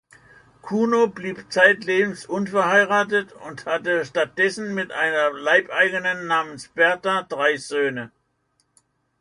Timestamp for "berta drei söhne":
6.69-8.09